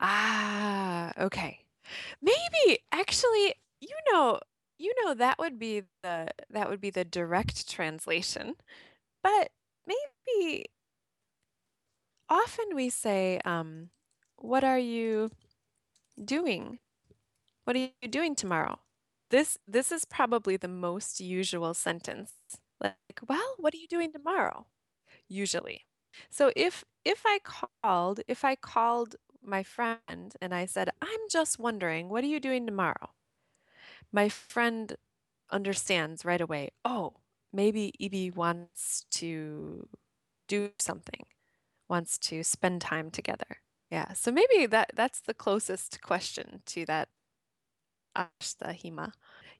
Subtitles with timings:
[0.00, 1.60] Ah, okay.
[2.22, 4.40] Maybe actually, you know,
[4.78, 8.56] you know that would be the that would be the direct translation.
[9.22, 9.50] But
[9.86, 10.66] maybe
[12.28, 13.90] often we say, um,
[14.36, 15.30] what are you
[16.24, 16.78] doing?
[17.64, 18.80] What are you doing tomorrow?
[19.30, 22.32] This this is probably the most usual sentence.
[22.82, 22.96] Like,
[23.28, 24.66] well, what are you doing tomorrow?
[25.28, 25.86] Usually.
[26.30, 29.16] So if if I called, if I called
[29.48, 33.10] my friend and I said, "I'm just wondering, what are you doing tomorrow?"
[34.12, 34.96] My friend
[35.50, 37.16] understands right away, "Oh,
[37.52, 39.88] maybe Evie wants to
[40.48, 41.26] do something,
[41.88, 47.10] wants to spend time together." Yeah, so maybe that that's the closest question to that
[48.16, 49.12] Ashta Hima.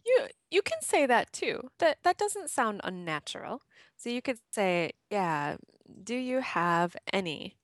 [0.04, 1.70] You you can say that too.
[1.78, 3.62] That that doesn't sound unnatural.
[3.96, 5.56] So you could say, yeah,
[6.04, 7.58] do you have any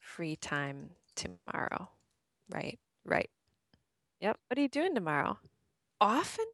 [0.00, 1.90] free time tomorrow?
[2.50, 3.30] Right, right.
[4.20, 4.38] Yep.
[4.48, 5.38] What are you doing tomorrow?
[6.00, 6.46] Often,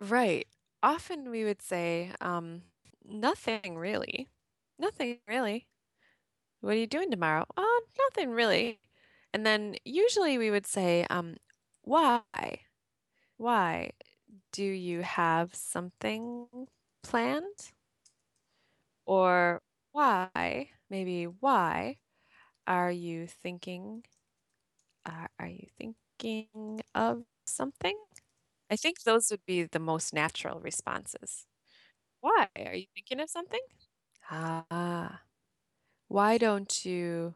[0.00, 0.46] right.
[0.82, 2.62] Often we would say, um,
[3.04, 4.28] nothing really.
[4.78, 5.66] Nothing really.
[6.60, 7.46] What are you doing tomorrow?
[7.56, 8.80] Oh, nothing really.
[9.34, 11.36] And then usually we would say, um,
[11.82, 12.22] why?
[13.38, 13.92] Why?
[14.52, 16.48] Do you have something
[17.02, 17.72] planned?
[19.04, 21.98] Or why, maybe why
[22.66, 24.04] are you thinking,
[25.04, 27.98] uh, are you thinking of something?
[28.70, 31.46] I think those would be the most natural responses.
[32.20, 32.48] Why?
[32.56, 33.60] Are you thinking of something?
[34.30, 35.24] Ah,
[36.08, 37.34] why don't you,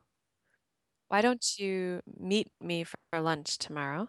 [1.08, 4.08] why don't you meet me for lunch tomorrow?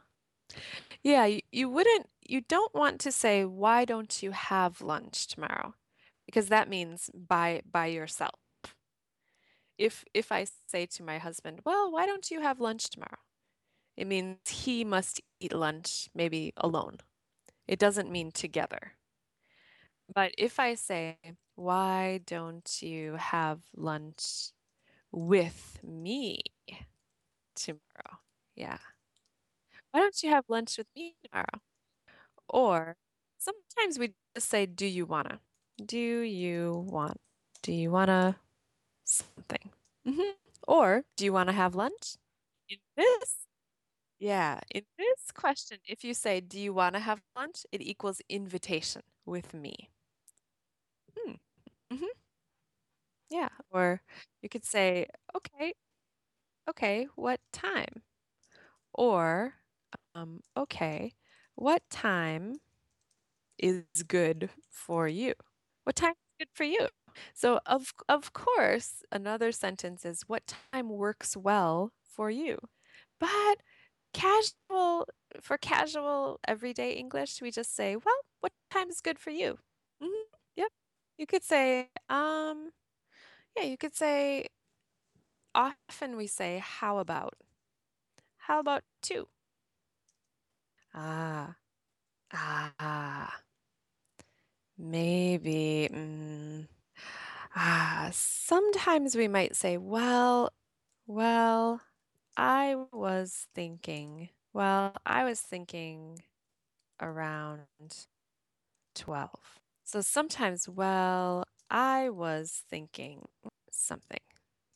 [1.04, 5.76] Yeah, you, you wouldn't, you don't want to say, why don't you have lunch tomorrow?
[6.26, 8.40] Because that means by by yourself.
[9.78, 13.20] If if I say to my husband, well, why don't you have lunch tomorrow?
[13.98, 17.00] It means he must eat lunch maybe alone.
[17.68, 18.94] It doesn't mean together.
[20.14, 21.18] But if I say,
[21.56, 24.52] why don't you have lunch
[25.12, 26.42] with me
[27.56, 28.20] tomorrow?
[28.56, 28.78] Yeah.
[29.92, 31.62] Why don't you have lunch with me tomorrow?
[32.50, 32.98] Or
[33.38, 35.40] sometimes we just say, do you wanna?
[35.84, 37.20] Do you want?
[37.62, 38.38] Do you wanna
[39.06, 39.72] something?
[40.06, 40.32] hmm
[40.68, 42.18] Or do you wanna have lunch?
[42.70, 43.48] In this,
[44.20, 47.66] yeah, in this question, if you say, do you wanna have lunch?
[47.72, 49.90] It equals invitation with me.
[51.16, 51.34] Hmm.
[51.92, 52.08] hmm
[53.30, 53.50] Yeah.
[53.72, 54.02] Or
[54.42, 55.74] you could say, okay,
[56.70, 58.04] okay, what time?
[58.94, 59.56] Or,
[60.16, 61.14] um, okay,
[61.56, 62.58] what time
[63.58, 65.34] is good for you?
[65.84, 66.88] What time is good for you?
[67.34, 72.60] So of of course, another sentence is what time works well for you.
[73.20, 73.62] But
[74.14, 75.08] casual
[75.42, 79.60] for casual everyday English, we just say, well, what time is good for you?
[80.02, 80.24] Mhm,
[80.56, 80.72] Yep.
[81.18, 82.72] You could say, um,
[83.58, 84.48] yeah, you could say,
[85.56, 87.34] often we say, how about?
[88.38, 89.28] How about two?
[90.94, 91.56] Ah,
[92.34, 93.44] ah,
[94.78, 95.90] maybe.
[95.92, 96.15] mm,
[97.96, 100.52] ah, sometimes we might say, well,
[101.08, 101.82] well,
[102.38, 106.20] I was thinking, well, I was thinking
[107.02, 107.68] around
[108.96, 109.40] 12.
[109.86, 113.26] So sometimes, well, I was thinking
[113.72, 114.22] something,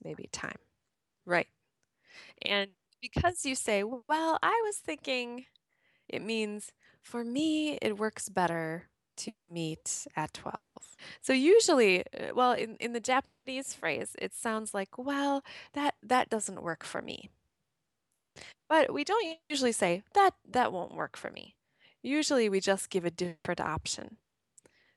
[0.03, 0.57] maybe time.
[1.25, 1.47] Right.
[2.43, 5.45] And because you say, well, I was thinking,
[6.09, 6.71] it means
[7.03, 10.59] for me, it works better to meet at 12.
[11.21, 15.43] So usually, uh, well, in, in the Japanese phrase, it sounds like, well,
[15.73, 17.29] that that doesn't work for me.
[18.67, 21.55] But we don't usually say that that won't work for me.
[22.01, 24.17] Usually we just give a different option.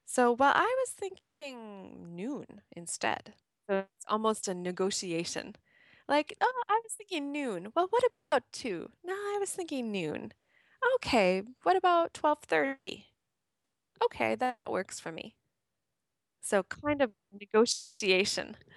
[0.07, 3.35] So, well, I was thinking noon instead.
[3.69, 5.57] So it's almost a negotiation.
[6.09, 7.73] Like, oh, I was thinking noon.
[7.75, 8.91] Well, what about two?
[9.05, 10.33] No, I was thinking noon.
[10.97, 13.07] Okay, what about 12:30?
[14.05, 15.37] Okay, that works for me.
[16.43, 18.57] So kind of negotiation.